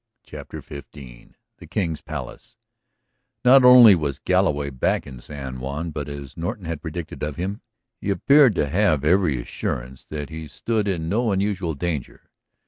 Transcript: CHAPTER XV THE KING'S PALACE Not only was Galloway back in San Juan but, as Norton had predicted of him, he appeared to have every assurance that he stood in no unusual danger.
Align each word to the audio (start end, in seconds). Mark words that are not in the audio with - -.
CHAPTER 0.23 0.61
XV 0.61 0.85
THE 1.59 1.67
KING'S 1.69 2.01
PALACE 2.01 2.55
Not 3.45 3.63
only 3.63 3.93
was 3.93 4.17
Galloway 4.17 4.71
back 4.71 5.05
in 5.05 5.19
San 5.19 5.59
Juan 5.59 5.91
but, 5.91 6.09
as 6.09 6.35
Norton 6.35 6.65
had 6.65 6.81
predicted 6.81 7.21
of 7.21 7.35
him, 7.35 7.61
he 7.99 8.09
appeared 8.09 8.55
to 8.55 8.65
have 8.67 9.03
every 9.05 9.39
assurance 9.39 10.07
that 10.09 10.31
he 10.31 10.47
stood 10.47 10.87
in 10.87 11.07
no 11.07 11.31
unusual 11.31 11.75
danger. 11.75 12.31